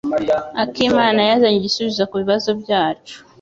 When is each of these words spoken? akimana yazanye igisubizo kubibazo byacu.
akimana 0.63 1.19
yazanye 1.29 1.57
igisubizo 1.59 2.03
kubibazo 2.11 2.49
byacu. 2.61 3.15